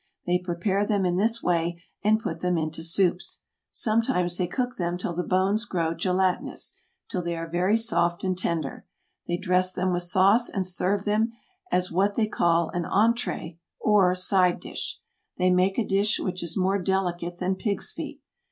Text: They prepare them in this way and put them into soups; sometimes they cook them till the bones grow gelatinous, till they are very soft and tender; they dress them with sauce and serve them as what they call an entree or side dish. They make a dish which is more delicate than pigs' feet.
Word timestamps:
They 0.25 0.39
prepare 0.39 0.83
them 0.83 1.05
in 1.05 1.17
this 1.17 1.43
way 1.43 1.83
and 2.03 2.19
put 2.19 2.39
them 2.39 2.57
into 2.57 2.81
soups; 2.81 3.41
sometimes 3.71 4.35
they 4.35 4.47
cook 4.47 4.77
them 4.77 4.97
till 4.97 5.13
the 5.13 5.21
bones 5.23 5.63
grow 5.65 5.93
gelatinous, 5.93 6.73
till 7.07 7.21
they 7.21 7.35
are 7.37 7.47
very 7.47 7.77
soft 7.77 8.23
and 8.23 8.35
tender; 8.35 8.87
they 9.27 9.37
dress 9.37 9.71
them 9.71 9.93
with 9.93 10.01
sauce 10.01 10.49
and 10.49 10.65
serve 10.65 11.05
them 11.05 11.33
as 11.71 11.91
what 11.91 12.15
they 12.15 12.25
call 12.27 12.69
an 12.69 12.85
entree 12.85 13.59
or 13.79 14.15
side 14.15 14.59
dish. 14.59 14.99
They 15.37 15.51
make 15.51 15.77
a 15.77 15.85
dish 15.85 16.19
which 16.19 16.41
is 16.41 16.57
more 16.57 16.81
delicate 16.81 17.37
than 17.37 17.53
pigs' 17.55 17.91
feet. 17.91 18.21